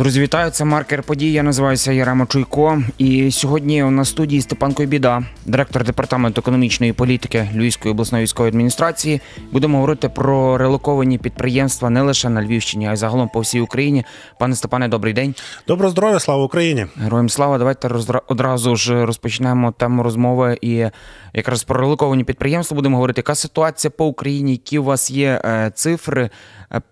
[0.00, 0.50] Друзі, вітаю!
[0.50, 1.32] Це маркер подій.
[1.32, 2.82] Я називаюся Ярема Чуйко.
[2.98, 8.48] І сьогодні у нас в студії Степан Койбіда, директор департаменту економічної політики Львівської обласної військової
[8.48, 9.20] адміністрації.
[9.52, 14.04] Будемо говорити про релоковані підприємства не лише на Львівщині, а й загалом по всій Україні.
[14.38, 15.34] Пане Степане, добрий день.
[15.68, 16.86] Доброго здоров'я, слава Україні!
[16.96, 17.58] Героям слава.
[17.58, 20.58] Давайте роздра- одразу ж розпочнемо тему розмови.
[20.60, 20.86] І
[21.34, 23.18] якраз про релоковані підприємства будемо говорити.
[23.18, 24.52] Яка ситуація по Україні?
[24.52, 26.30] Які у вас є е, цифри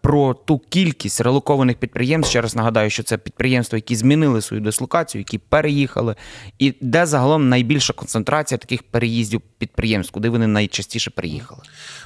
[0.00, 2.30] про ту кількість релокованих підприємств?
[2.30, 6.14] Ще раз нагадаю, що це підприємства, які змінили свою дислокацію, які переїхали,
[6.58, 11.60] і де загалом найбільша концентрація таких переїздів підприємств, куди вони найчастіше приїхали?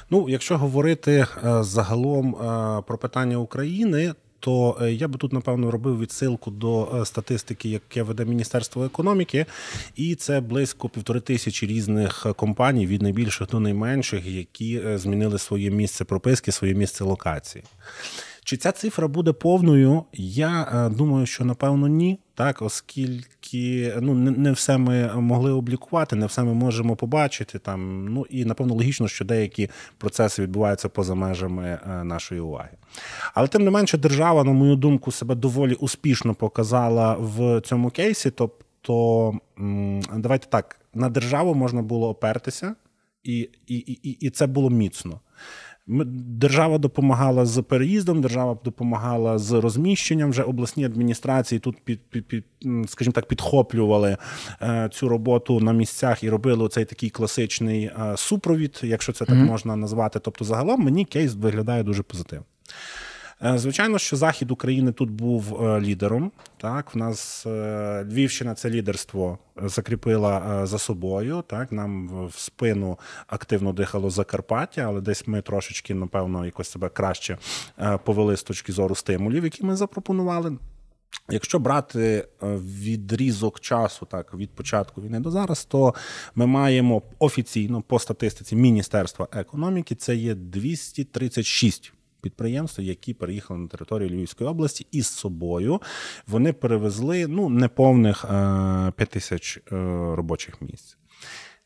[0.09, 1.11] Ну, якщо говорити
[1.43, 7.01] е, загалом е, про питання України, то е, я би тут напевно робив відсилку до
[7.01, 9.45] е, статистики, яке веде Міністерство економіки,
[9.95, 15.71] і це близько півтори тисячі різних е, компаній від найбільших до найменших, які змінили своє
[15.71, 17.63] місце прописки, своє місце локації.
[18.43, 20.03] Чи ця цифра буде повною?
[20.13, 22.19] Я е, думаю, що напевно ні.
[22.35, 28.07] Так, оскільки ну не, все ми могли облікувати, не все ми можемо побачити там.
[28.07, 32.77] Ну і напевно логічно, що деякі процеси відбуваються поза межами е, нашої уваги.
[33.33, 38.31] Але тим не менше, держава, на мою думку, себе доволі успішно показала в цьому кейсі.
[38.31, 39.33] Тобто,
[40.17, 42.75] давайте так, на державу можна було опертися,
[43.23, 45.19] і, і, і, і це було міцно.
[45.87, 50.29] Держава допомагала з переїздом, держава допомагала з розміщенням.
[50.29, 52.45] Вже обласні адміністрації тут під, під, під
[52.87, 54.17] скажімо так, підхоплювали
[54.61, 59.35] е, цю роботу на місцях і робили цей такий класичний е, супровід, якщо це так
[59.35, 60.19] можна назвати.
[60.19, 62.45] Тобто, загалом мені кейс виглядає дуже позитивно.
[63.41, 66.31] Е, Звичайно, що захід України тут був е, лідером.
[66.57, 71.43] Так, в нас е, Львівщина це лідерство закріпила за собою.
[71.47, 77.37] Так, нам в- спину активно дихало Закарпаття, але десь ми трошечки, напевно, якось себе краще
[78.03, 80.57] повели з точки зору стимулів, які ми запропонували.
[81.29, 82.27] Якщо брати
[82.81, 85.93] відрізок часу, так від початку війни до зараз, то
[86.35, 94.09] ми маємо офіційно по статистиці Міністерства економіки це є 236 підприємств, які переїхали на територію
[94.09, 95.81] Львівської області, і з собою
[96.27, 99.61] вони перевезли ну неповних 5 тисяч е,
[100.15, 100.97] робочих місць.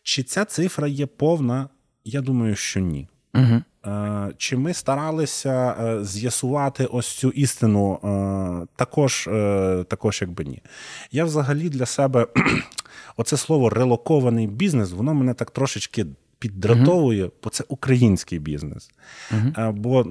[0.03, 1.69] Чи ця цифра є повна?
[2.05, 3.07] Я думаю, що ні.
[3.35, 3.61] Угу.
[3.85, 7.93] Е, Чи ми старалися е, з'ясувати ось цю істину?
[7.93, 10.61] Е, Також, е, також якби ні.
[11.11, 12.27] Я взагалі для себе
[13.17, 16.05] оце слово релокований бізнес, воно мене так трошечки.
[16.39, 18.89] Піддратовує, бо це український бізнес.
[19.31, 20.05] Е, Бо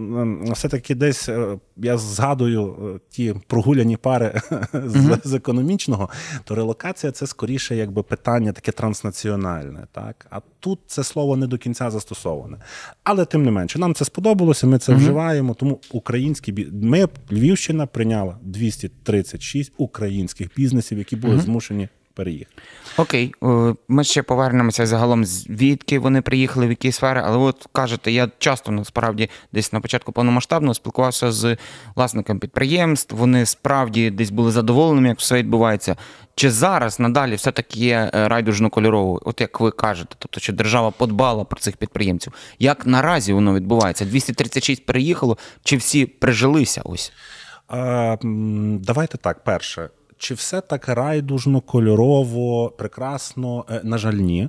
[0.52, 4.40] все-таки десь е, я згадую е, ті прогуляні пари
[4.72, 6.10] з, з економічного,
[6.44, 9.86] то релокація це скоріше якби питання таке транснаціональне.
[9.92, 10.26] Так?
[10.30, 12.56] А тут це слово не до кінця застосоване.
[13.04, 15.54] Але тим не менше, нам це сподобалося, ми це вживаємо.
[15.54, 16.68] Тому український бі...
[16.72, 22.62] ми, Львівщина, прийняла 236 українських бізнесів, які були змушені переїхати.
[22.96, 27.22] Окей, е, ми ще повернемося загалом, звідки вони приїхали, в які сфери.
[27.24, 31.56] Але от кажете, я часто насправді десь на початку повномасштабного спілкувався з
[31.94, 33.16] власниками підприємств.
[33.16, 35.96] Вони справді десь були задоволеними, як все відбувається.
[36.34, 40.90] Чи зараз надалі все таки є е, райдужно-кольоровою, от як ви кажете, тобто що держава
[40.90, 42.32] подбала про цих підприємців?
[42.58, 44.04] Як наразі воно відбувається?
[44.04, 46.82] 236 переїхало, чи всі прижилися?
[46.84, 47.12] Ось
[47.68, 48.16] А,
[48.80, 49.88] давайте так, перше.
[50.18, 53.64] Чи все так райдужно, кольорово, прекрасно?
[53.70, 54.48] Е, На жаль, ні.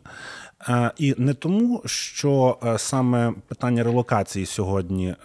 [0.70, 5.16] Е, І не тому, що е, саме питання релокації сьогодні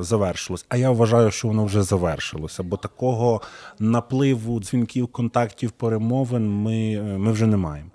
[0.00, 3.40] завершилось, а я вважаю, що воно вже завершилося, бо такого
[3.78, 7.90] напливу дзвінків, контактів, перемовин ми, ми вже не маємо.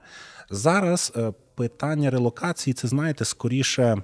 [0.50, 1.14] Зараз
[1.56, 4.04] питання релокації це, знаєте, скоріше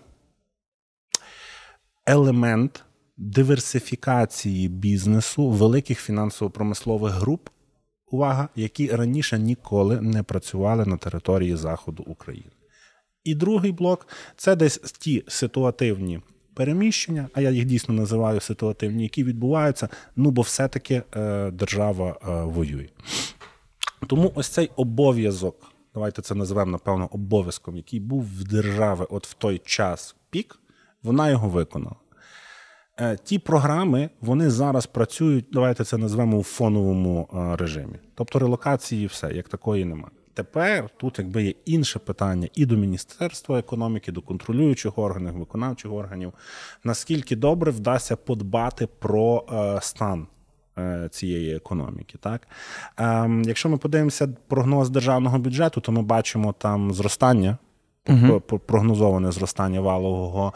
[2.06, 2.84] елемент
[3.18, 7.50] диверсифікації бізнесу великих фінансово-промислових груп,
[8.12, 12.52] увага, які раніше ніколи не працювали на території Заходу України.
[13.24, 16.22] І другий блок це десь ті ситуативні
[16.54, 22.44] переміщення, а я їх дійсно називаю ситуативні, які відбуваються, ну бо все-таки е, держава е,
[22.44, 22.90] воює.
[24.08, 25.56] Тому ось цей обов'язок,
[25.94, 30.60] давайте це називемо, напевно, обов'язком, який був в держави от в той час пік,
[31.04, 31.96] вона його виконала.
[33.00, 37.96] Е, Ті програми вони зараз працюють, давайте це назвемо у фоновому е, режимі.
[38.16, 40.12] Тобто релокації все, як такої немає.
[40.34, 46.34] Тепер тут якби є інше питання і до Міністерства економіки, до контролюючих органів, виконавчих органів,
[46.84, 50.28] наскільки добре вдасться подбати про е, стан
[51.12, 52.18] цієї економіки.
[52.22, 52.48] Так?
[52.98, 57.58] Ем, якщо ми подивимося прогноз державного бюджету, то ми бачимо там зростання.
[58.10, 58.40] Угу.
[58.40, 60.54] Прогнозоване зростання валового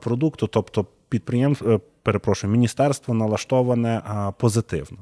[0.00, 4.02] продукту, тобто підприємств, е, перепрошую, міністерство налаштоване
[4.38, 4.98] позитивно.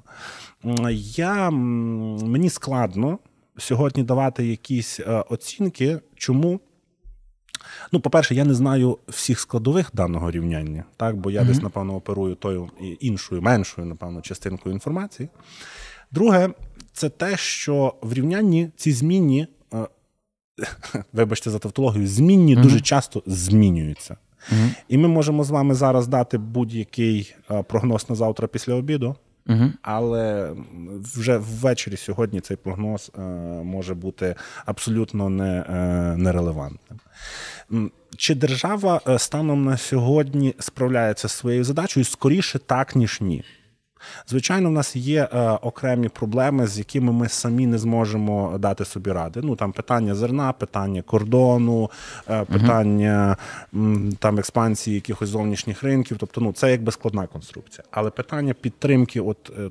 [1.16, 3.18] Я, Мені складно
[3.58, 6.60] сьогодні давати якісь е, оцінки, чому.
[7.92, 11.46] Ну, по-перше, я не знаю всіх складових даного рівняння, так, бо я mm-hmm.
[11.46, 12.70] десь, напевно, оперую тою
[13.00, 15.28] іншою, меншою, напевно, частинкою інформації.
[16.10, 16.50] Друге,
[16.92, 19.88] це те, що в рівнянні ці змінні, е,
[21.12, 22.62] вибачте за тавтологію, змінні mm-hmm.
[22.62, 24.16] дуже часто змінюються.
[24.52, 24.74] Mm-hmm.
[24.88, 29.16] І ми можемо з вами зараз дати будь-який е, прогноз на завтра після обіду.
[29.48, 29.70] Угу.
[29.82, 30.52] Але
[31.16, 33.20] вже ввечері сьогодні цей прогноз е,
[33.62, 34.34] може бути
[34.66, 35.74] абсолютно не, е,
[36.16, 37.00] нерелевантним.
[38.16, 42.04] Чи держава е, станом на сьогодні справляється з своєю задачею?
[42.04, 43.44] Скоріше так, ніж ні.
[44.28, 49.12] Звичайно, в нас є е, окремі проблеми, з якими ми самі не зможемо дати собі
[49.12, 49.40] ради.
[49.42, 51.90] Ну там питання зерна, питання кордону,
[52.30, 53.36] е, питання
[53.74, 56.16] м, там експансії якихось зовнішніх ринків.
[56.20, 57.84] Тобто, ну це якби складна конструкція.
[57.90, 59.70] Але питання підтримки, от е,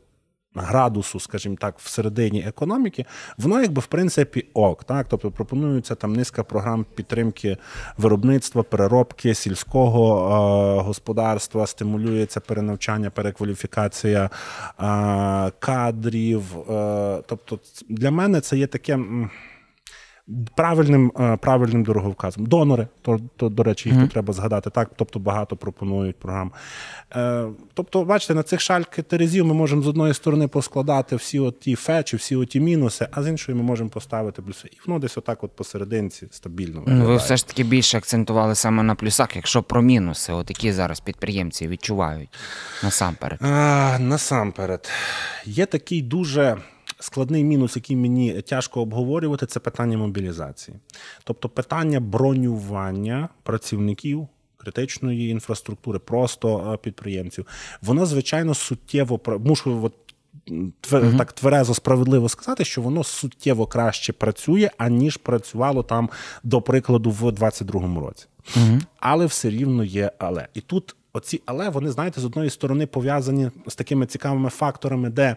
[0.55, 3.05] градусу, скажімо так, всередині економіки,
[3.37, 4.83] воно якби в принципі ок.
[4.83, 5.07] Так?
[5.09, 7.57] Тобто пропонується там низка програм підтримки
[7.97, 10.29] виробництва, переробки сільського
[10.79, 14.29] е, господарства, стимулюється перенавчання, перекваліфікація е,
[15.59, 16.43] кадрів.
[16.69, 17.59] Е, тобто,
[17.89, 18.99] для мене це є таке
[20.55, 22.45] правильним е, правильним дороговказом.
[22.45, 24.09] Донори, то, то до речі, їх mm-hmm.
[24.09, 24.69] треба згадати.
[24.69, 26.51] Так, тобто багато пропонують програм.
[27.15, 31.75] Е, Тобто, бачите, на цих шальки терезів ми можемо з одної сторони поскладати всі оті
[31.75, 34.69] фечі, всі оті мінуси, а з іншої ми можемо поставити плюси.
[34.71, 36.79] І воно десь отак, от посерединці, стабільно.
[36.79, 37.07] Виглядає.
[37.07, 40.99] Ви все ж таки більше акцентували саме на плюсах, якщо про мінуси, от які зараз
[40.99, 42.29] підприємці відчувають
[42.83, 43.39] насамперед.
[43.41, 44.89] А, Насамперед,
[45.45, 46.57] є такий дуже
[46.99, 50.77] складний мінус, який мені тяжко обговорювати, це питання мобілізації.
[51.23, 54.27] Тобто питання бронювання працівників.
[54.61, 57.45] Критичної інфраструктури, просто е, підприємців,
[57.81, 59.93] воно звичайно суттєво мушу от,
[60.81, 61.17] твер, uh-huh.
[61.17, 66.09] так тверезо справедливо сказати, що воно суттєво краще працює, аніж працювало там,
[66.43, 68.25] до прикладу, в 22-му році.
[68.57, 68.81] Uh-huh.
[68.99, 70.47] Але все рівно є але.
[70.53, 75.35] І тут оці але вони, знаєте, з одної сторони пов'язані з такими цікавими факторами, де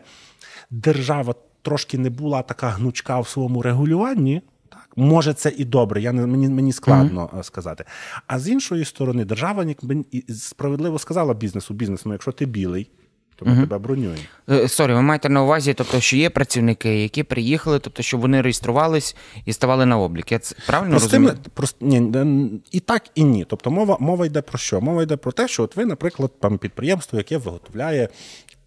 [0.70, 4.42] держава трошки не була така гнучка в своєму регулюванні.
[4.68, 7.42] Так, може, це і добре, я не мені мені складно mm-hmm.
[7.42, 7.84] сказати.
[8.26, 12.90] А з іншої сторони, держава якби справедливо сказала бізнесу, бізнесу, якщо ти білий.
[13.36, 13.60] То ми mm-hmm.
[13.60, 14.16] тебе бронюємо.
[14.50, 18.40] Е, сорі, ви маєте на увазі, тобто, що є працівники, які приїхали, тобто, щоб вони
[18.40, 20.32] реєструвались і ставали на облік.
[20.32, 21.50] Я це правильно Простими, розумію?
[21.54, 23.46] Прост, ні, І так, і ні.
[23.48, 24.80] Тобто мова мова йде про що?
[24.80, 28.08] Мова йде про те, що от ви, наприклад, там підприємство, яке виготовляє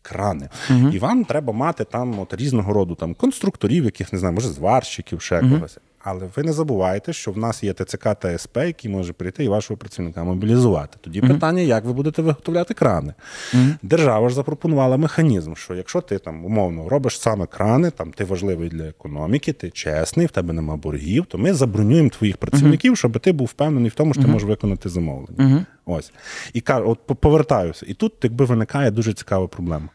[0.10, 0.50] крани.
[0.70, 0.90] Угу.
[0.90, 5.22] І вам треба мати там от різного роду там конструкторів, яких не знаю, може зварщиків,
[5.22, 5.50] ще угу.
[5.50, 5.78] когось.
[6.08, 9.48] Але ви не забувайте, що в нас є ТЦК та СП, який може прийти і
[9.48, 10.98] вашого працівника мобілізувати.
[11.02, 11.28] Тоді mm-hmm.
[11.28, 13.14] питання, як ви будете виготовляти крани.
[13.54, 13.76] Mm-hmm.
[13.82, 18.70] Держава ж запропонувала механізм, що якщо ти там умовно робиш саме крани, там ти важливий
[18.70, 22.96] для економіки, ти чесний, в тебе нема боргів, то ми забронюємо твоїх працівників, mm-hmm.
[22.96, 25.66] щоб ти був впевнений в тому, що ти можеш виконати замовлення.
[25.86, 26.12] Ось.
[26.54, 27.86] І от повертаюся.
[27.90, 29.90] І тут, якби виникає дуже цікава проблема.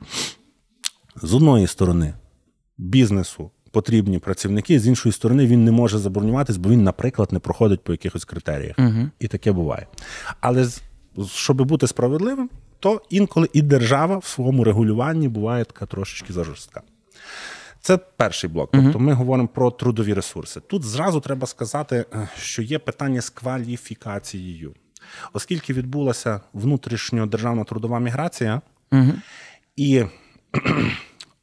[1.23, 2.15] З одної сторони,
[2.79, 7.85] бізнесу потрібні працівники, з іншої сторони, він не може забронюватись, бо він, наприклад, не проходить
[7.85, 8.77] по якихось критеріях.
[8.79, 9.09] Угу.
[9.19, 9.87] І таке буває.
[10.41, 10.69] Але
[11.27, 12.51] щоб бути справедливим,
[12.81, 16.83] то інколи і держава в своєму регулюванні буває така трошечки зажорстка.
[17.81, 18.71] Це перший блок.
[18.73, 20.61] Тобто ми говоримо про трудові ресурси.
[20.61, 24.75] Тут зразу треба сказати, е, що є питання з кваліфікацією,
[25.33, 28.61] оскільки відбулася внутрішньодержавна трудова міграція,
[29.77, 30.05] і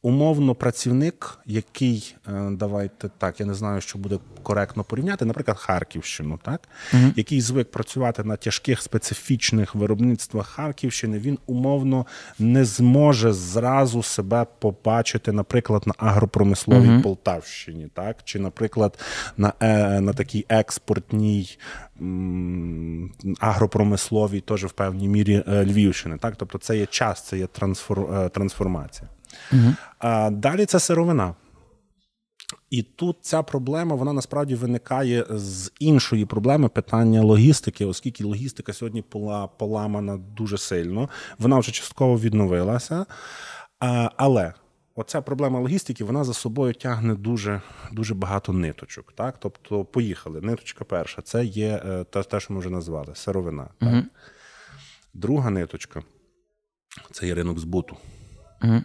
[0.02, 6.40] умовно працівник, який е, давайте так, я не знаю, що буде коректно порівняти, наприклад, Харківщину,
[6.44, 7.04] так угу.
[7.16, 12.06] який звик працювати на тяжких специфічних виробництвах Харківщини, він умовно
[12.40, 17.02] не зможе зразу себе побачити, наприклад, на агропромисловій угу.
[17.02, 19.00] Полтавщині, так чи, наприклад,
[19.38, 21.58] на е, на такій експортній
[22.02, 26.18] м, агропромисловій, теж в певній мірі е, Львівщини.
[26.18, 29.10] Так, тобто це є час, це є трансфор, трансформація.
[29.54, 29.76] Угу.
[30.00, 31.36] А далі це сировина.
[32.70, 39.04] І тут ця проблема вона насправді виникає з іншої проблеми питання логістики, оскільки логістика сьогодні
[39.12, 43.06] була поламана дуже сильно, вона вже частково відновилася.
[43.80, 44.54] А, Але
[44.96, 49.14] оця проблема логістики вона за собою тягне дуже дуже багато ниточок.
[49.14, 49.38] Так?
[49.40, 50.42] Тобто, поїхали.
[50.42, 53.70] Ниточка перша це є е, те, те що ми вже назвали сировина.
[53.80, 53.94] Так?
[53.94, 54.04] Угу.
[55.14, 56.02] Друга ниточка
[57.12, 57.98] це є ринок збуту.
[58.64, 58.84] Угу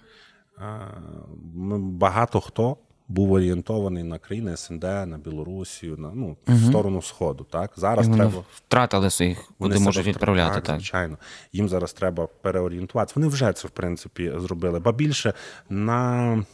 [1.78, 2.76] багато хто
[3.08, 7.44] був орієнтований на країни СНД, на Білорусію, на ну в сторону Сходу.
[7.44, 10.54] Так зараз Вони треба втратили своїх, вони куди можуть відправляти.
[10.54, 11.18] Так, Так, звичайно.
[11.52, 13.12] Їм зараз треба переорієнтуватися.
[13.16, 14.80] Вони вже це в принципі зробили.
[14.80, 15.34] Ба більше
[15.68, 16.44] на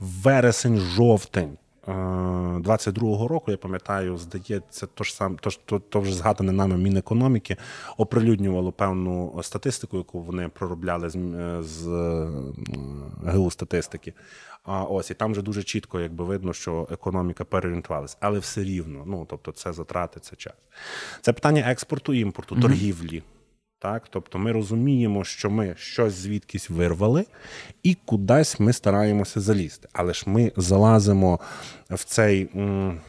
[0.00, 1.56] вересень-жовтень.
[1.88, 6.76] Е, 22-го року, я пам'ятаю, здається, то ж сам, то, то, то вже згадане нами
[6.76, 7.56] Мінекономіки
[7.96, 12.28] оприлюднювало певну статистику, яку вони проробляли з, м- з е,
[13.32, 14.12] ГУ статистики.
[14.64, 19.04] А ось і там вже дуже чітко якби видно, що економіка переорієнтувалася, але все рівно.
[19.06, 20.52] Ну тобто, це затрати, це час.
[21.20, 23.22] Це питання експорту, імпорту, торгівлі.
[23.82, 27.24] Так, тобто ми розуміємо, що ми щось звідкись вирвали,
[27.82, 29.88] і кудись ми стараємося залізти.
[29.92, 31.40] Але ж ми залазимо
[31.90, 33.00] в цей м,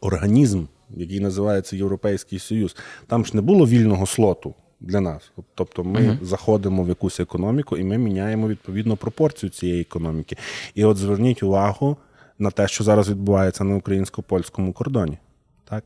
[0.00, 2.76] організм, який називається Європейський Союз.
[3.06, 5.32] Там ж не було вільного слоту для нас.
[5.54, 10.36] Тобто ми заходимо в якусь економіку і ми міняємо відповідно пропорцію цієї економіки.
[10.74, 11.96] І от зверніть увагу
[12.38, 15.18] на те, що зараз відбувається на українсько-польському кордоні.
[15.70, 15.84] Так?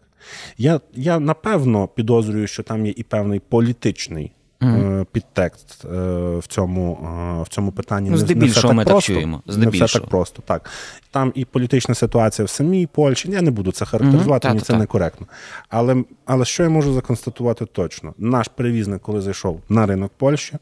[0.59, 5.89] Я, я напевно підозрюю, що там є і певний політичний е, підтекст е,
[6.37, 6.99] в, цьому,
[7.41, 8.11] е, в цьому питанні.
[8.11, 9.13] Ну, здебільшого ми так просто.
[9.13, 10.43] чуємо, Не все так просто.
[10.47, 10.71] Так.
[11.11, 13.31] Там і політична ситуація в самій Польщі.
[13.31, 15.27] Я не буду це характеризувати, Мгм, мені це некоректно.
[15.69, 18.15] Але, але що я можу законстатувати точно?
[18.19, 20.55] Наш перевізник, коли зайшов на ринок Польщі,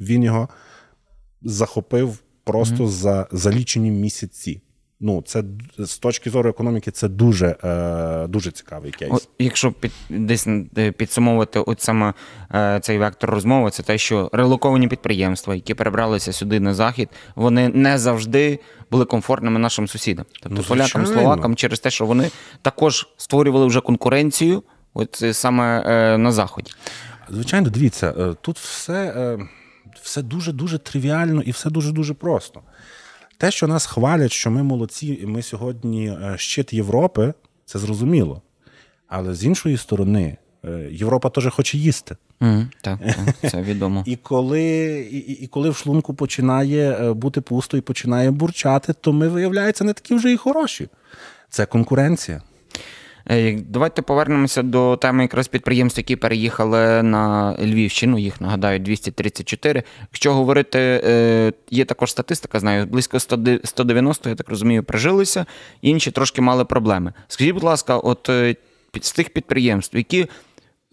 [0.00, 0.48] він його
[1.42, 4.60] захопив просто за, за лічені місяці.
[5.00, 5.44] Ну, це
[5.78, 9.28] з точки зору економіки, це дуже, е, дуже цікавий кейс.
[9.38, 10.48] Якщо під, десь
[10.96, 12.14] підсумовувати от саме
[12.54, 17.68] е, цей вектор розмови, це те, що релоковані підприємства, які перебралися сюди на захід, вони
[17.68, 18.58] не завжди
[18.90, 20.24] були комфортними нашим сусідам.
[20.42, 22.30] Тобто Ну, полякам, словакам, через те, що вони
[22.62, 24.62] також створювали вже конкуренцію,
[24.94, 26.72] от е, саме е, на заході.
[27.28, 29.38] Звичайно, дивіться, тут все,
[30.02, 32.60] все дуже-дуже тривіально і все дуже-дуже просто.
[33.38, 38.42] Те, що нас хвалять, що ми молодці, і ми сьогодні е, щит Європи, це зрозуміло.
[39.06, 42.16] Але з іншої сторони, е, Європа теж хоче їсти.
[42.40, 44.02] Mm, так, так, це відомо.
[44.06, 44.62] І коли,
[45.12, 49.84] і, і коли в шлунку починає е, бути пусто і починає бурчати, то ми, виявляється,
[49.84, 50.88] не такі вже і хороші.
[51.50, 52.42] Це конкуренція.
[53.30, 58.18] Е, Давайте повернемося до теми якраз підприємств, які переїхали на Львівщину.
[58.18, 59.82] Їх нагадаю 234.
[60.00, 65.46] Якщо говорити, е, є також статистика, знаю, близько 190, я так розумію, прижилися,
[65.82, 67.12] інші трошки мали проблеми.
[67.28, 68.56] Скажіть, будь ласка, от е,
[69.00, 70.26] з тих підприємств, які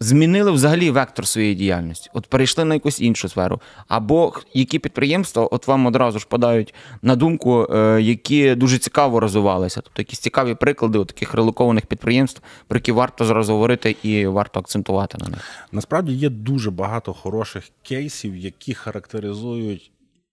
[0.00, 5.66] змінили взагалі вектор своєї діяльності, от перейшли на якусь іншу сферу, або які підприємства, от
[5.66, 10.98] вам одразу ж подають на думку, е, які дуже цікаво розвивалися, тобто якісь цікаві приклади
[10.98, 15.50] от таких релокованих підприємств, про які варто зараз говорити і варто акцентувати на них.
[15.72, 19.90] Насправді є дуже багато хороших кейсів, які характеризують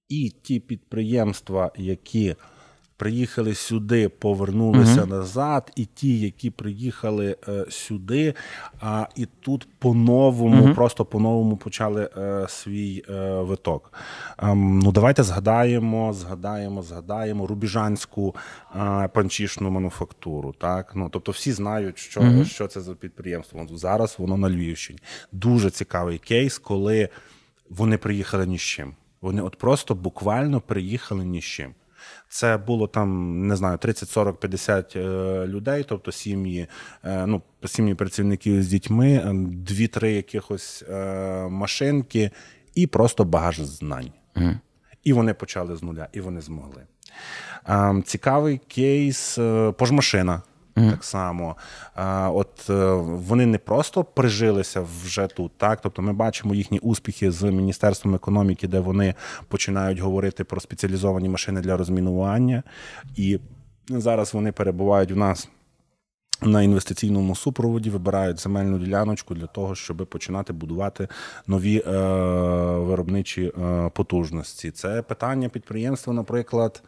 [0.10, 2.36] і ті підприємства, які
[2.98, 8.34] приїхали сюди, повернулися назад, і ті, які приїхали е, сюди,
[8.80, 13.94] а і тут по-новому, просто по-новому почали е, свій е, виток.
[14.38, 18.36] Ем, ну, давайте згадаємо, згадаємо, згадаємо рубіжанську
[18.76, 20.54] е, панчішну мануфактуру.
[20.58, 20.92] Так?
[20.96, 23.68] Ну, тобто всі знають, що, що це за підприємство.
[23.72, 25.00] Зараз воно на Львівщині.
[25.32, 27.10] Дуже цікавий кейс, коли
[27.70, 28.96] вони приїхали ні з чим.
[29.22, 31.74] Вони от просто буквально приїхали ні з чим.
[32.30, 35.00] Це було там, не знаю, 30, 40, 50 е,
[35.48, 36.68] людей, тобто сім'ї,
[37.04, 40.84] е, ну, сім'ї працівників з дітьми, е, дві-три якихось
[41.50, 42.32] машинки
[42.76, 44.12] і просто багаж знань.
[45.04, 46.84] І вони почали з нуля, і вони змогли.
[47.70, 49.72] Е, Цікавий кейс е,
[50.74, 50.92] пожмашина.
[50.92, 51.56] Так само,
[51.96, 57.32] А, от е, вони не просто прижилися вже тут, так тобто ми бачимо їхні успіхи
[57.32, 59.14] з міністерством економіки, де вони
[59.48, 62.64] починають говорити про спеціалізовані машини для розмінування,
[63.16, 63.40] і
[63.90, 65.50] зараз вони перебувають у нас
[66.42, 71.08] на інвестиційному супроводі, вибирають земельну діляночку для того, щоб починати будувати
[71.48, 71.92] нові е,
[72.78, 74.72] виробничі е, потужності.
[74.72, 76.84] Це питання підприємства, наприклад.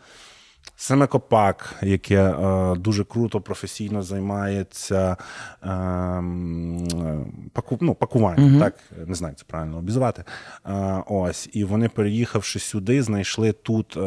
[0.77, 5.17] Семекопак, яке е, дуже круто професійно займається
[5.63, 5.67] е,
[7.53, 8.75] паку, ну, пакуванням, так
[9.07, 10.23] не знаю, це правильно обізвати.
[10.65, 13.99] Е, ось, і вони, переїхавши сюди, знайшли тут е,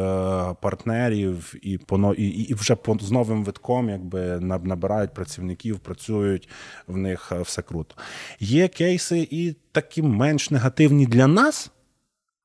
[0.61, 6.49] партнерів і, поно, і, і вже по, з новим витком якби набирають працівників, працюють
[6.87, 7.95] в них е, все круто.
[8.39, 11.71] Є кейси і такі менш негативні для нас.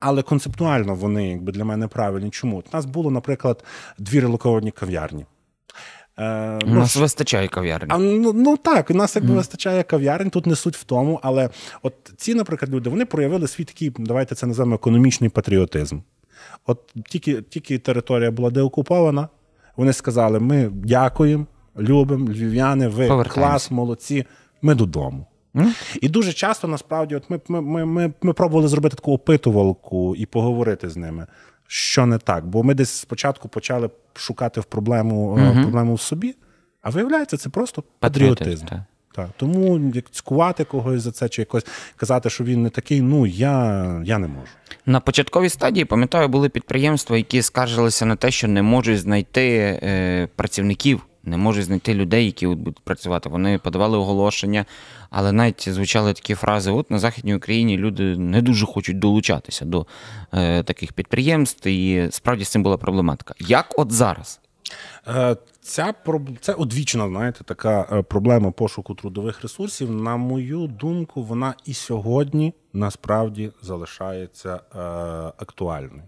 [0.07, 2.29] Але концептуально вони якби для мене правильні.
[2.29, 2.57] Чому?
[2.57, 3.63] У нас було, наприклад,
[3.97, 5.25] дві релоковані кав'ярні.
[6.17, 7.87] Е, У нас вистачає кав'ярні.
[7.91, 11.19] а, ну, ну так, у нас якби вистачає кав'ярень, тут не суть в тому.
[11.23, 11.49] Але
[11.81, 15.99] от ці, наприклад, люди вони проявили свій такий, давайте це називаємо економічний патріотизм.
[16.65, 19.27] От тільки, тільки територія була деокупована,
[19.77, 21.45] Вони сказали: ми дякуємо,
[21.77, 24.25] любимо, львів'яни, ви клас, молодці,
[24.61, 25.25] ми додому.
[26.01, 30.25] І дуже часто насправді, от ми ми, ми, ми, ми пробували зробити таку опитувалку і
[30.25, 31.27] поговорити з ними,
[31.67, 32.47] що не так.
[32.47, 35.61] Бо ми десь спочатку почали шукати в проблему mm-hmm.
[35.61, 36.35] проблему в собі,
[36.81, 38.65] а виявляється, це просто патріотизм.
[38.65, 38.79] Так.
[39.15, 39.29] Так.
[39.37, 44.01] Тому як цькувати когось за це, чи якось казати, що він не такий, ну я
[44.05, 44.47] я не можу.
[44.85, 50.27] На початковій стадії, пам'ятаю, були підприємства, які скаржилися на те, що не можуть знайти е,
[50.35, 53.29] працівників, не можуть знайти людей, які будуть працювати.
[53.29, 54.65] Вони подавали оголошення,
[55.09, 59.85] але навіть звучали такі фрази: от на Західній Україні люди не дуже хочуть долучатися до
[60.33, 63.33] е, таких підприємств, і справді з цим була проблематика.
[63.39, 64.39] Як от зараз?
[65.07, 65.93] Е, ця
[66.41, 69.91] це одвічна, знаєте, така е, проблема пошуку трудових ресурсів.
[69.91, 74.79] На мою думку, вона і сьогодні насправді залишається е,
[75.37, 76.03] актуальною.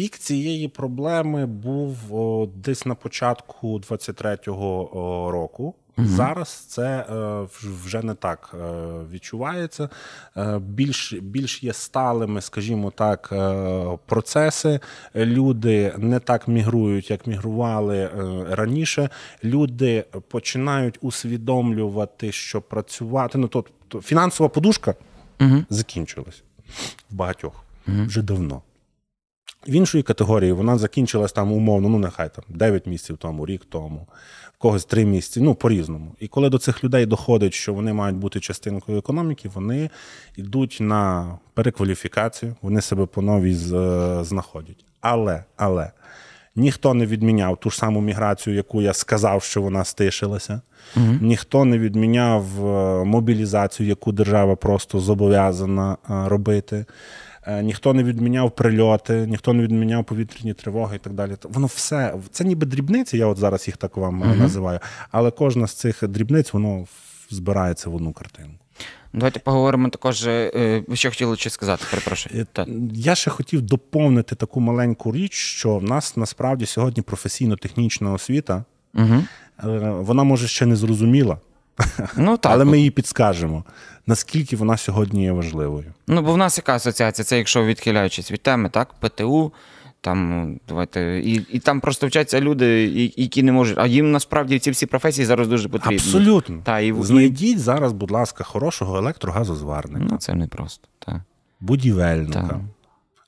[0.00, 1.96] Пік цієї проблеми був
[2.56, 5.74] десь на початку 23-го року.
[5.98, 6.06] Угу.
[6.08, 7.46] Зараз це е,
[7.84, 8.58] вже не так е,
[9.12, 9.88] відчувається.
[10.36, 13.28] Е, більш більш є сталими, скажімо так,
[14.06, 14.80] процеси.
[15.14, 18.10] Люди не так мігрують, як мігрували
[18.50, 19.08] раніше.
[19.44, 23.38] Люди починають усвідомлювати, що працювати.
[23.38, 24.94] Ну тобто фінансова подушка
[25.40, 25.64] угу.
[25.70, 26.42] закінчилась
[27.10, 28.04] в багатьох угу.
[28.06, 28.62] вже давно.
[29.68, 34.06] В іншої категорії вона закінчилась там умовно, ну нехай там 9 місяців тому, рік тому,
[34.54, 36.14] в когось 3 місяці, ну по-різному.
[36.20, 39.90] І коли до цих людей доходить, що вони мають бути частинкою економіки, вони
[40.36, 43.54] йдуть на перекваліфікацію, вони себе по новій
[44.24, 44.84] знаходять.
[45.00, 45.90] Але, але
[46.56, 50.60] ніхто не відміняв ту ж саму міграцію, яку я сказав, що вона стишилася.
[50.96, 51.06] Угу.
[51.20, 55.96] Ніхто не відміняв е, мобілізацію, яку держава просто зобов'язана е,
[56.28, 56.84] робити.
[57.46, 61.36] Е, ніхто не відміняв прильоти, ніхто не відміняв повітряні тривоги і так далі.
[61.42, 64.78] Воно все це ніби дрібниці, я от зараз їх так вам uh називаю.
[65.10, 66.86] Але кожна з цих дрібниць воно
[67.30, 68.50] збирається в одну картину.
[69.12, 70.26] Давайте поговоримо також.
[70.26, 71.84] Е, ви що хотіли ще сказати?
[71.90, 72.46] Перепрошую.
[72.92, 78.64] Я ще хотів доповнити таку маленьку річ, що в нас насправді сьогодні професійно-технічна освіта,
[78.94, 79.24] угу.
[80.02, 81.38] вона може ще не зрозуміла.
[82.16, 82.52] Ну, так.
[82.52, 83.64] Але ми їй підскажемо,
[84.10, 85.84] наскільки вона сьогодні є важливою.
[86.06, 87.24] Ну, бо в нас яка асоціація?
[87.24, 89.52] Це якщо відхиляючись від теми, так, ПТУ,
[90.00, 93.78] там, давайте, і і там просто вчаться люди, які не можуть.
[93.78, 95.96] А їм насправді ці всі професії зараз дуже потрібні.
[95.96, 96.58] Абсолютно.
[96.64, 100.06] Та, і, Знайдіть зараз, будь ласка, хорошого електрогазозварника.
[100.10, 100.88] Ну, це непросто.
[100.98, 101.20] так.
[101.60, 102.40] Будівельника.
[102.40, 102.60] Так.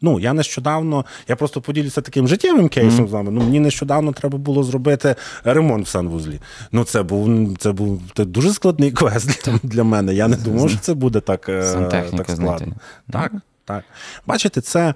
[0.02, 3.08] Ну, я нещодавно, я просто поділюся таким життєвим кейсом mm.
[3.08, 3.30] з вами.
[3.30, 6.40] Ну, мені нещодавно треба було зробити ремонт в санвузлі.
[6.72, 10.14] Ну, це був це був це дуже складний квест для, для мене.
[10.14, 12.72] Я не думав, що це буде так, е, так складно.
[13.10, 13.32] Так,
[13.64, 13.84] так.
[14.26, 14.94] Бачите, це.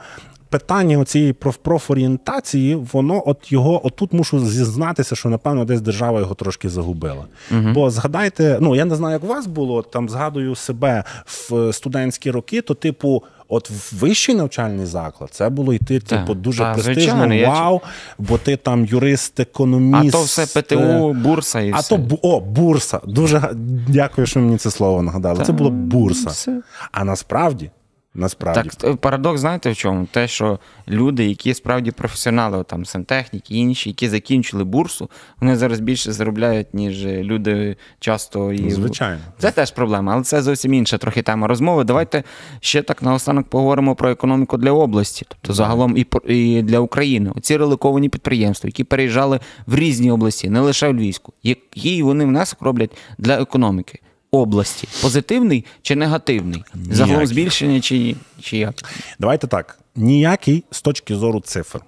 [0.50, 6.68] Питання цієї профорієнтації, воно от його отут мушу зізнатися, що напевно десь держава його трошки
[6.68, 7.26] загубила.
[7.50, 10.08] uh Бо згадайте, ну я не знаю, як у вас було там.
[10.08, 16.00] Згадую себе в студентські роки, то типу От в вищий навчальний заклад це було йти,
[16.00, 17.80] так, типу, дуже та, престижно, звичайно, вау,
[18.18, 20.14] бо ти там юрист, економіст.
[20.14, 21.98] А то все ПТУ, бурса і а все.
[21.98, 23.00] то о, бурса.
[23.04, 23.50] Дуже
[23.88, 25.38] дякую, що мені це слово нагадали.
[25.38, 26.30] Та, це було бурса.
[26.30, 26.60] Все.
[26.92, 27.70] А насправді
[28.16, 30.06] Насправді так парадокс, знаєте в чому?
[30.10, 36.12] Те, що люди, які справді професіонали, там сантехніки, інші, які закінчили бурсу, вони зараз більше
[36.12, 39.20] заробляють, ніж люди часто і звичайно.
[39.38, 41.84] Це теж проблема, але це зовсім інша трохи тема розмови.
[41.84, 42.22] Давайте
[42.60, 47.32] ще так наостанок поговоримо про економіку для області, тобто загалом і і для України.
[47.36, 52.62] Оці реликовані підприємства, які переїжджали в різні області, не лише в Львівську, який вони внесок
[52.62, 54.00] роблять для економіки
[54.36, 54.88] області?
[55.02, 56.64] Позитивний чи негативний?
[56.90, 58.74] Загалом збільшення чи, чи як?
[59.18, 59.78] Давайте так.
[59.96, 61.80] Ніякий з точки зору цифр.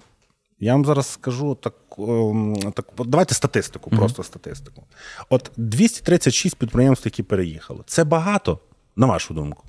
[0.59, 1.73] Я вам зараз скажу так.
[1.99, 4.25] Ем, так давайте статистику, просто mm-hmm.
[4.25, 4.83] статистику.
[5.29, 7.79] От 236 підприємств, які переїхали.
[7.85, 8.59] Це багато,
[8.95, 9.63] на вашу думку.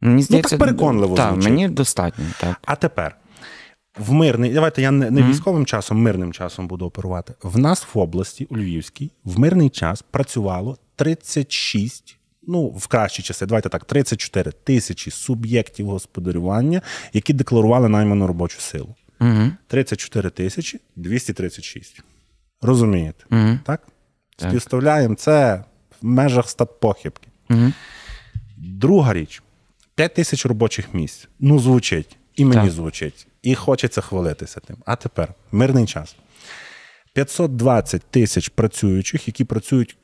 [0.00, 1.16] Мені здається, ну, так переконливо.
[1.16, 2.24] Так, мені достатньо.
[2.40, 2.56] так.
[2.64, 3.16] А тепер
[4.00, 7.34] в мирний, давайте я не, не військовим часом, мирним часом буду оперувати.
[7.42, 13.46] В нас в області, у Львівській, в мирний час працювало 36, ну в кращі часи,
[13.46, 16.82] давайте так, 34 тисячі суб'єктів господарювання,
[17.12, 18.94] які декларували найману робочу силу.
[19.20, 19.50] Угу.
[19.66, 22.02] 34 тисячі 236.
[22.62, 23.24] Розумієте?
[23.30, 23.58] Угу.
[23.64, 23.86] Так?
[24.36, 25.64] Співставляємо це
[26.02, 27.28] в межах статпохибки.
[27.50, 27.72] Угу.
[28.56, 29.42] Друга річ:
[29.94, 31.28] 5 тисяч робочих місць.
[31.40, 32.16] Ну, звучить.
[32.36, 32.70] І мені так.
[32.70, 33.26] звучить.
[33.42, 34.76] І хочеться хвалитися тим.
[34.86, 36.16] А тепер мирний час.
[37.12, 39.96] 520 тисяч працюючих, які працюють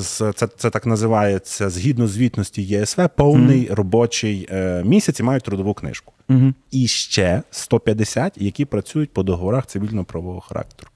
[0.00, 3.74] це це так називається згідно звітності ЄСВ, повний mm-hmm.
[3.74, 6.12] робочий е, місяць і мають трудову книжку.
[6.28, 6.54] Mm-hmm.
[6.70, 10.90] І ще 150, які працюють по договорах цивільно-правового характеру.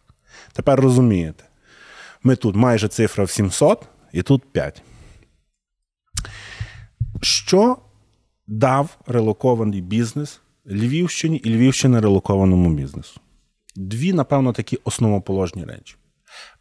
[0.53, 1.44] Тепер розумієте,
[2.22, 4.83] ми тут майже цифра в 700 і тут 5.
[7.22, 7.77] Що
[8.46, 13.20] дав релокований бізнес Львівщині і Львівщина релокованому бізнесу?
[13.76, 15.96] Дві, напевно, такі основоположні речі.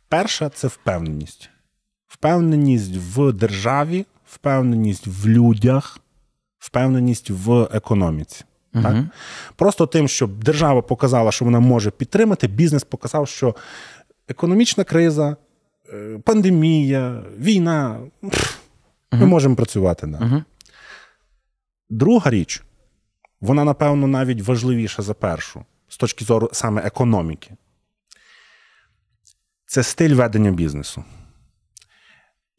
[0.10, 1.50] Перша це впевненість.
[2.08, 6.00] Впевненість в державі, впевненість в людях,
[6.60, 8.44] впевненість в економіці.
[8.74, 9.06] Так?
[9.56, 13.56] Просто тим, що держава показала, що вона може підтримати, бізнес показав, що
[14.28, 15.36] економічна криза,
[15.94, 18.00] е, пандемія, війна.
[18.32, 18.58] пф,
[19.12, 20.08] Ми можемо працювати.
[20.08, 20.44] Да.
[21.90, 22.64] Друга річ,
[23.42, 27.52] вона, напевно, навіть важливіша за першу з точки зору саме економіки.
[29.66, 31.04] Це стиль ведення бізнесу.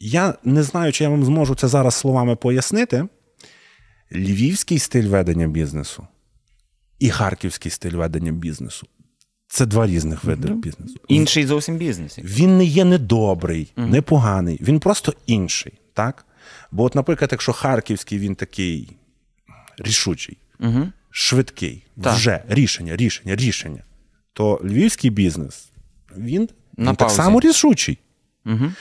[0.01, 3.09] Я не знаю, чи я вам зможу це зараз словами пояснити.
[4.13, 6.07] Львівський стиль ведення бізнесу
[6.99, 8.87] і харківський стиль ведення бізнесу
[9.49, 10.95] це два різних види бізнесу.
[11.09, 12.19] Інший зовсім бізнес.
[12.19, 15.73] Він не є недобрий, непоганий, він просто інший.
[15.93, 16.27] Так?
[16.71, 18.97] Бо, от, наприклад, якщо харківський він такий
[19.79, 20.39] рішучий,
[21.11, 22.15] швидкий, Так.
[22.15, 23.83] вже рішення, рішення, рішення,
[24.33, 25.73] то львівський бізнес
[26.17, 27.99] він, він так само рішучий.
[28.47, 28.73] Угу.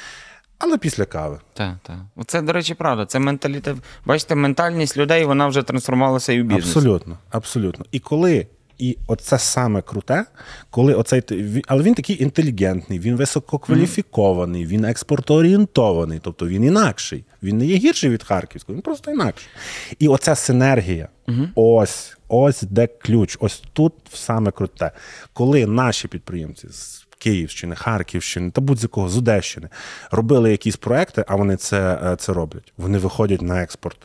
[0.58, 1.40] Але після кави.
[1.54, 1.98] Так, так.
[2.28, 3.06] Це, до речі, правда.
[3.06, 3.78] Це менталітет.
[4.06, 6.66] Бачите, ментальність людей вона вже трансформувалася і в бізнес.
[6.66, 7.86] Абсолютно, абсолютно.
[7.92, 10.26] І коли, і оце саме круте,
[10.70, 11.24] коли оцей
[11.68, 17.26] але він такий інтелігентний, він висококваліфікований, він експортоорієнтований, тобто він інакший.
[17.44, 19.50] Він не є гірший від харківського, він просто інакший.
[20.00, 21.08] І оця синергія,
[21.56, 24.92] ось, ось де ключ, ось тут саме круте.
[25.34, 29.70] Коли наші підприємці з Київщини, Харківщини та будь-якого з Одещини
[30.12, 32.74] робили якісь проекти, а вони це, е, це роблять.
[32.78, 33.98] Вони виходять на експорт.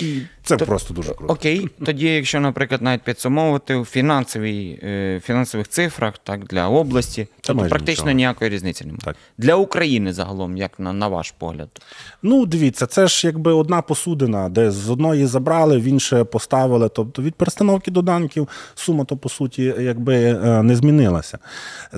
[0.00, 1.32] І це просто дуже круто.
[1.32, 7.56] Окей, тоді, якщо, наприклад, навіть підсумовувати у фінансовій, е, фінансових цифрах так, для області, то
[7.56, 8.10] практично нічого.
[8.10, 9.00] ніякої різниці немає.
[9.04, 9.16] Так.
[9.38, 11.68] Для України загалом, як на, на ваш погляд.
[12.22, 16.88] Ну, дивіться, це ж якби одна посудина, де з одної забрали, в інше поставили.
[16.88, 21.38] Тобто від перестановки доданків сума то по суті якби е, не змінилася.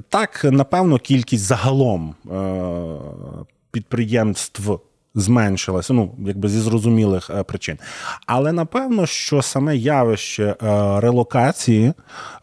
[0.08, 4.78] Так, напевно, кількість загалом е, підприємств.
[5.14, 7.78] Зменшилася, ну якби зі зрозумілих е, причин.
[8.26, 10.56] Але напевно, що саме явище е,
[11.00, 11.92] релокації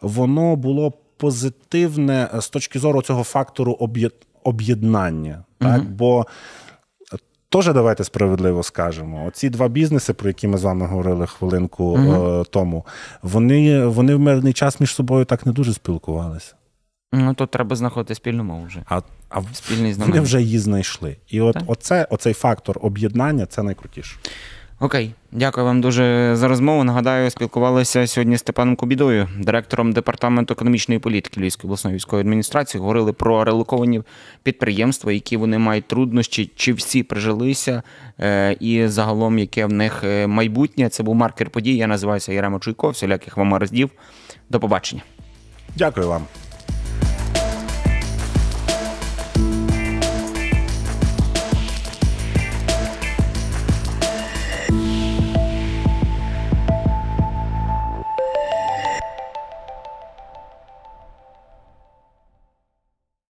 [0.00, 5.44] воно було позитивне з точки зору цього фактору об'єд- об'єднання.
[5.58, 5.84] Так?
[5.90, 6.26] Бо
[7.52, 9.26] Теж давайте справедливо скажемо.
[9.26, 12.86] Оці два бізнеси, про які ми з вами говорили хвилинку е, тому,
[13.22, 16.54] вони, вони в мирний час між собою так не дуже спілкувалися.
[17.12, 18.82] Ну, то треба знаходити спільну мову вже.
[18.88, 21.16] А, а Спільний вони вже її знайшли.
[21.28, 21.62] І от Так.
[21.66, 24.16] оце, оцей фактор об'єднання це найкрутіше.
[24.82, 26.84] Окей, дякую вам дуже за розмову.
[26.84, 32.80] Нагадаю, спілкувалися сьогодні з Степаном Кубідою, директором департаменту економічної політики Львівської обласної військової адміністрації.
[32.80, 34.02] Говорили про релоковані
[34.42, 37.82] підприємства, які вони мають труднощі, чи всі прижилися,
[38.20, 40.88] е, і загалом яке в них е, майбутнє.
[40.88, 41.76] Це був маркер подій.
[41.76, 42.90] Я називаюся Яремо Чуйко.
[42.90, 43.90] Всіляких вам роздів.
[44.50, 45.02] До побачення.
[45.76, 46.22] Дякую вам.